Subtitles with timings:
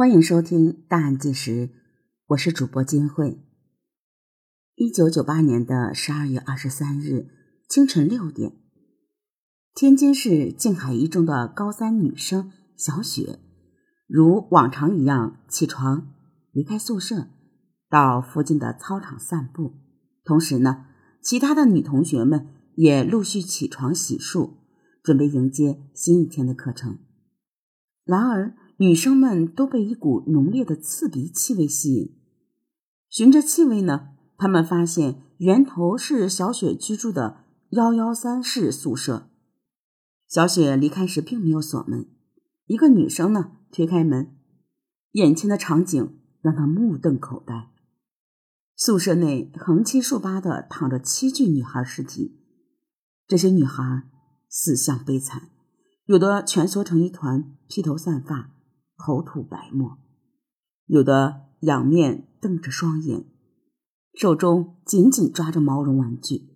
[0.00, 1.68] 欢迎收听《大案纪实》，
[2.28, 3.38] 我是主播金慧。
[4.74, 7.28] 一九九八年的十二月二十三日
[7.68, 8.54] 清晨六点，
[9.74, 13.40] 天津市静海一中的高三女生小雪，
[14.06, 16.08] 如往常一样起床，
[16.50, 17.26] 离开宿舍，
[17.90, 19.74] 到附近的操场散步。
[20.24, 20.86] 同时呢，
[21.20, 24.52] 其他的女同学们也陆续起床洗漱，
[25.02, 26.96] 准备迎接新一天的课程。
[28.06, 32.16] 然而，女生们都被一股浓烈的刺鼻气味吸引，
[33.10, 39.28] 循着气味呢，她们发现源头是小雪居住的幺幺三室宿舍。
[40.26, 42.08] 小雪离开时并没有锁门，
[42.64, 44.34] 一个女生呢推开门，
[45.12, 47.68] 眼前的场景让她目瞪口呆。
[48.74, 52.40] 宿舍内横七竖八的躺着七具女孩尸体，
[53.26, 54.08] 这些女孩
[54.48, 55.50] 死相悲惨，
[56.06, 58.52] 有的蜷缩成一团，披头散发。
[59.00, 59.96] 口吐白沫，
[60.84, 63.24] 有的仰面瞪着双眼，
[64.12, 66.50] 手中紧紧抓着毛绒玩具；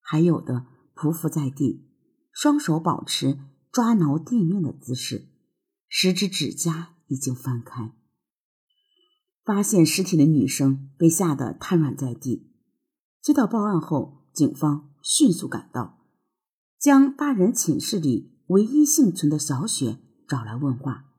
[0.00, 1.88] 还有的匍匐在地，
[2.32, 3.38] 双手保持
[3.70, 5.28] 抓挠地面的姿势，
[5.88, 7.92] 十指指甲已经翻开。
[9.44, 12.50] 发现尸体的女生被吓得瘫软在地。
[13.20, 16.00] 接到报案后，警方迅速赶到，
[16.78, 21.13] 将八人寝室里唯一幸存的小雪找来问话。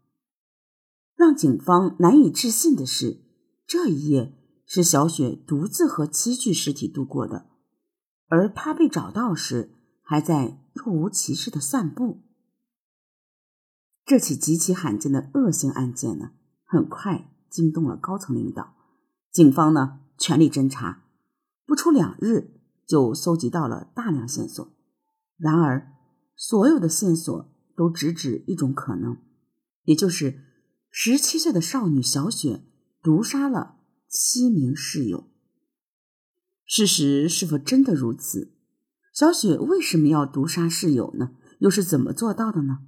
[1.25, 3.23] 让警方难以置信的是，
[3.65, 4.37] 这一夜
[4.67, 7.47] 是小雪独自和七具尸体度过的，
[8.27, 9.71] 而她被找到时
[10.03, 12.21] 还在若无其事的散步。
[14.05, 18.75] 这起极其罕见的恶性案件呢，很快惊动了高层领导，
[19.31, 21.05] 警方呢全力侦查，
[21.65, 24.71] 不出两日就搜集到了大量线索。
[25.37, 25.91] 然而，
[26.35, 29.17] 所有的线索都直指一种可能，
[29.85, 30.45] 也就是。
[30.97, 32.63] 十七岁的少女小雪
[33.03, 35.29] 毒杀了七名室友，
[36.63, 38.53] 事实是否真的如此？
[39.13, 41.35] 小雪为什么要毒杀室友呢？
[41.59, 42.87] 又是怎么做到的呢？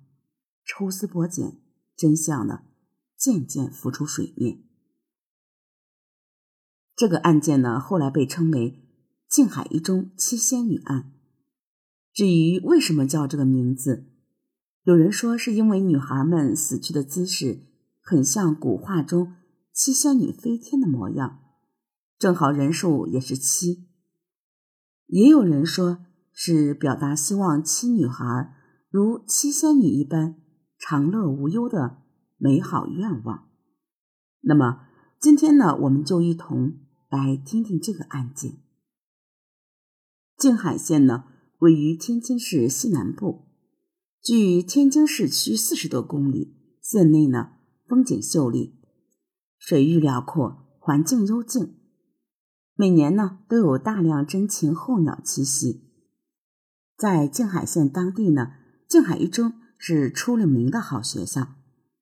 [0.64, 1.59] 抽丝剥茧，
[1.98, 2.62] 真相呢
[3.18, 4.64] 渐渐浮出水面。
[6.96, 8.88] 这个案件呢，后来被称为
[9.28, 11.12] “静海一中七仙女案”。
[12.16, 14.06] 至于为什么叫这个名字，
[14.84, 17.67] 有人说是因为女孩们死去的姿势。
[18.09, 19.34] 很像古画中
[19.73, 21.40] 七仙女飞天的模样，
[22.18, 23.90] 正好人数也是七。
[25.07, 28.56] 也有人说是表达希望七女孩
[28.90, 30.38] 如七仙女一般
[30.79, 31.97] 长乐无忧的
[32.38, 33.50] 美好愿望。
[34.39, 34.88] 那么
[35.19, 36.78] 今天呢，我们就一同
[37.09, 38.59] 来听听这个案件。
[40.38, 41.25] 静海县呢，
[41.59, 43.50] 位于天津市西南部，
[44.22, 47.56] 距天津市区四十多公里，县内呢。
[47.88, 48.75] 风景秀丽，
[49.58, 51.75] 水域辽阔，环境幽静。
[52.75, 55.86] 每年呢都有大量珍禽候鸟栖息。
[56.98, 58.52] 在静海县当地呢，
[58.90, 61.56] 静海一中是出了名的好学校，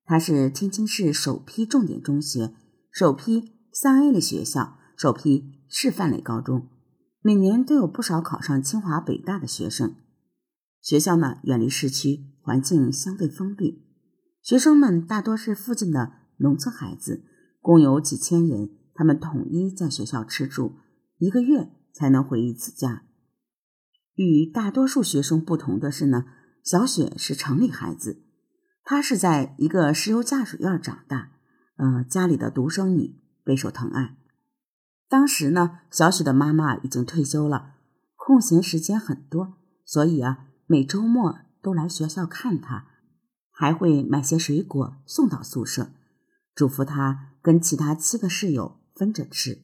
[0.05, 2.55] 它是天津市首批重点中学、
[2.91, 6.67] 首批三 A 类学校、首批示范类高中，
[7.21, 9.93] 每年都有不少考上清华北大的学生。
[10.81, 13.83] 学校呢远离市区，环境相对封闭。
[14.45, 17.25] 学生们大多是附近的农村孩子，
[17.61, 18.69] 共有几千人。
[18.93, 20.75] 他们统一在学校吃住，
[21.17, 23.05] 一个月才能回一次家。
[24.13, 26.25] 与大多数学生不同的是呢，
[26.63, 28.23] 小雪是城里孩子，
[28.83, 31.31] 她是在一个石油驾驶院长大，
[31.77, 34.15] 呃，家里的独生女，备受疼爱。
[35.09, 37.73] 当时呢，小雪的妈妈已经退休了，
[38.15, 42.91] 空闲时间很多，所以啊，每周末都来学校看她。
[43.57, 45.91] 还会买些水果送到宿舍，
[46.53, 49.63] 嘱咐他跟其他七个室友分着吃。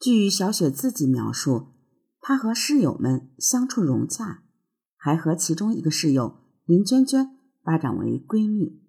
[0.00, 1.74] 据小雪自己描述，
[2.22, 4.44] 她和室友们相处融洽，
[4.96, 8.80] 还和其中一个室友林娟娟发展为闺蜜。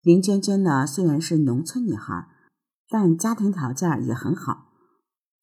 [0.00, 2.26] 林娟娟呢，虽然是农村女孩，
[2.88, 4.72] 但家庭条件也很好，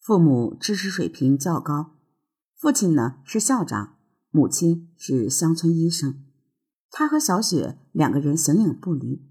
[0.01, 1.97] 父母知识水平较高，
[2.55, 3.97] 父亲呢是校长，
[4.31, 6.23] 母亲是乡村医生。
[6.89, 9.21] 他和小雪两个人形影不离，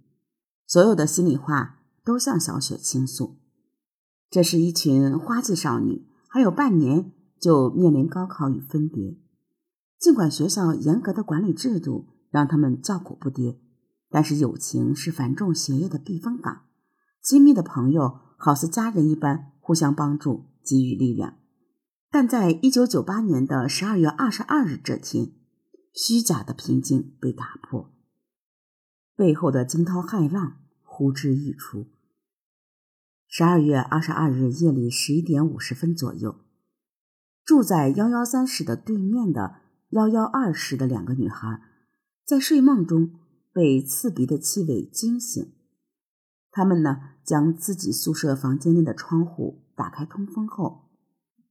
[0.66, 3.38] 所有的心里话都向小雪倾诉。
[4.30, 9.16] 这是一群花季少女，还有半年就面临高考与分别。
[9.98, 13.56] 尽管学校严格的管理制度让他们叫苦不迭，
[14.10, 16.62] 但是友情是繁重学业的避风港。
[17.22, 21.38] 亲密的朋友好似家人一般，互相帮助，给予力量。
[22.10, 25.32] 但在一九九八年的十二月二十二日这天。
[25.98, 27.90] 虚假的平静被打破，
[29.16, 31.86] 背后的惊涛骇浪呼之欲出。
[33.26, 36.44] 十二月二十二日夜里十一点五十分左右，
[37.42, 41.62] 住在幺幺三室的对面的幺幺二室的两个女孩，
[42.26, 43.18] 在睡梦中
[43.50, 45.54] 被刺鼻的气味惊醒。
[46.50, 50.90] 她们呢，将自己宿舍房间内的窗户打开通风后，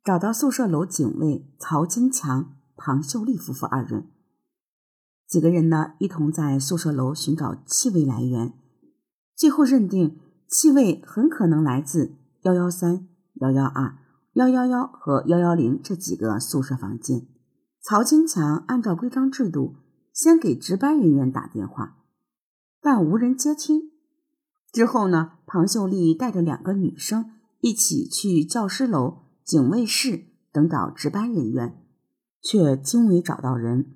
[0.04, 4.12] 找到宿舍楼警卫曹金强、庞秀丽夫妇二人。
[5.28, 8.54] 几个人呢，一同在宿舍楼寻找气味来源，
[9.36, 10.20] 最后认定。
[10.48, 12.14] 气味很可能来自
[12.44, 13.08] 幺幺三、
[13.42, 13.98] 幺幺二、
[14.34, 17.26] 幺幺幺和幺幺零这几个宿舍房间。
[17.82, 19.76] 曹金强按照规章制度，
[20.14, 21.98] 先给值班人员打电话，
[22.80, 23.92] 但无人接听。
[24.72, 31.84] 之后呢，庞秀丽带着两个女生一起去教师楼、警卫室等找值班人员，
[32.40, 33.96] 却均未找到人，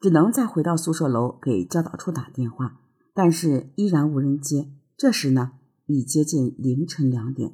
[0.00, 2.80] 只能再回到宿舍楼给教导处打电话，
[3.14, 4.72] 但是依然无人接。
[4.96, 5.52] 这时呢？
[5.86, 7.52] 已接近凌晨两点，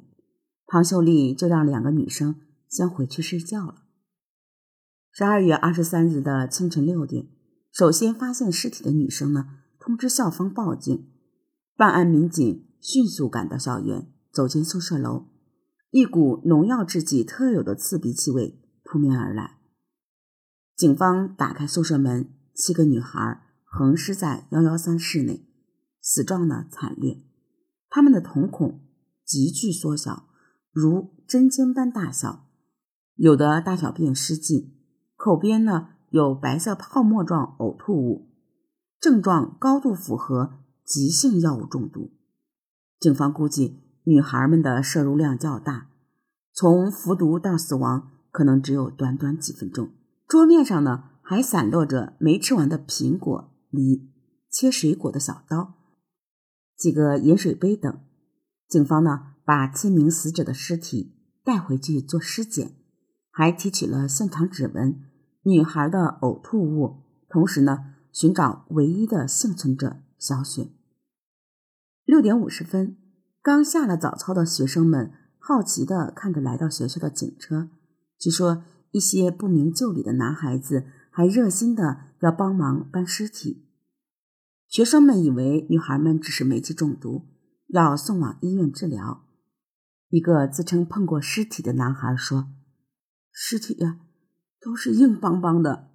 [0.67, 2.35] 庞秀丽就让两个女生
[2.69, 3.83] 先回去睡觉了。
[5.11, 7.29] 十二月二十三日的清晨六点，
[7.71, 11.09] 首先发现尸体的女生呢，通知校方报警，
[11.75, 15.25] 办案民警迅速赶到校园，走进宿舍楼，
[15.89, 19.57] 一股农药制剂特有的刺鼻气味扑面而来。
[20.75, 25.45] 警方打开宿舍门，七个女孩横尸在幺幺三室内，
[26.01, 27.23] 死状呢惨烈。
[27.87, 28.81] 他们的瞳孔
[29.23, 30.27] 急剧缩小，
[30.71, 32.47] 如针尖般大小，
[33.15, 34.73] 有的大小便失禁，
[35.15, 38.27] 口边呢有白色泡沫状呕吐物，
[38.99, 42.09] 症状高度符合急性药物中毒。
[42.99, 45.89] 警方估计女孩们的摄入量较大，
[46.51, 49.91] 从服毒到死亡可能只有短短几分钟。
[50.27, 54.09] 桌面上呢还散落着没吃完的苹果、梨、
[54.49, 55.73] 切水果的小刀。
[56.77, 57.99] 几个饮水杯等，
[58.69, 62.77] 警方呢把七名死者的尸体带回去做尸检，
[63.29, 65.03] 还提取了现场指纹、
[65.41, 70.69] 女孩的呕吐物，同时呢寻找唯一的幸存者小雪。
[72.05, 72.95] 六点五十分，
[73.41, 77.67] 刚下了早操的学生们好奇地看着来到学校的警车，
[78.17, 80.85] 据说一些不明就里的男孩子
[81.17, 83.65] 还热心的要帮忙搬尸体。
[84.67, 87.25] 学生们以为女孩们只是煤气中毒，
[87.69, 89.25] 要送往医院治疗。
[90.09, 92.49] 一个自称碰过尸体的男孩说
[93.33, 93.99] ：“尸体呀，
[94.61, 95.89] 都是硬邦邦的。”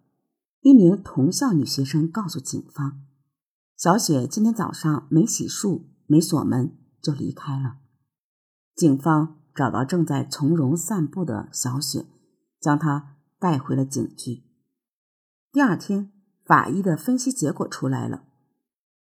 [0.63, 3.03] 一名同校女学生告诉警方
[3.79, 7.77] ：“小雪今天早上没洗漱、没锁门就离开了。”
[8.75, 12.07] 警方找到正在从容散步的小雪，
[12.61, 14.43] 将她带回了警局。
[15.53, 16.11] 第二天，
[16.47, 18.25] 法医的分析结果出来了。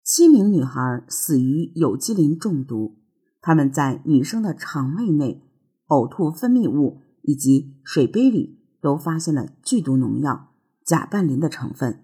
[0.03, 2.97] 七名女孩死于有机磷中毒，
[3.39, 5.41] 她们在女生的肠胃内、
[5.87, 10.49] 呕吐分泌物以及水杯里都发现了剧毒农药
[10.83, 12.03] 甲拌磷的成分。